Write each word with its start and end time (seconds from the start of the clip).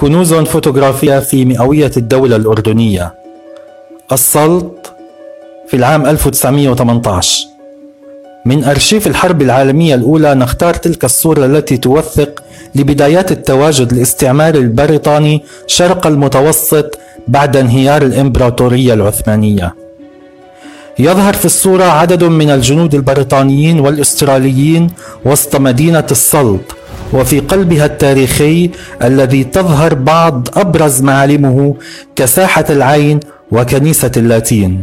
كنوز 0.00 0.34
فوتوغرافية 0.34 1.18
في 1.18 1.44
مئوية 1.44 1.90
الدولة 1.96 2.36
الأردنية. 2.36 3.14
السلط 4.12 4.92
في 5.68 5.76
العام 5.76 6.06
1918 6.06 7.46
من 8.46 8.64
أرشيف 8.64 9.06
الحرب 9.06 9.42
العالمية 9.42 9.94
الأولى 9.94 10.34
نختار 10.34 10.74
تلك 10.74 11.04
الصورة 11.04 11.46
التي 11.46 11.76
توثق 11.76 12.42
لبدايات 12.74 13.32
التواجد 13.32 13.92
الاستعماري 13.92 14.58
البريطاني 14.58 15.42
شرق 15.66 16.06
المتوسط 16.06 16.98
بعد 17.28 17.56
انهيار 17.56 18.02
الإمبراطورية 18.02 18.94
العثمانية. 18.94 19.74
يظهر 20.98 21.32
في 21.32 21.44
الصورة 21.44 21.84
عدد 21.84 22.24
من 22.24 22.50
الجنود 22.50 22.94
البريطانيين 22.94 23.80
والأستراليين 23.80 24.90
وسط 25.24 25.56
مدينة 25.56 26.06
السلط 26.10 26.77
وفي 27.12 27.40
قلبها 27.40 27.86
التاريخي 27.86 28.70
الذي 29.02 29.44
تظهر 29.44 29.94
بعض 29.94 30.48
أبرز 30.56 31.02
معالمه 31.02 31.74
كساحة 32.16 32.64
العين 32.70 33.20
وكنيسة 33.50 34.12
اللاتين. 34.16 34.82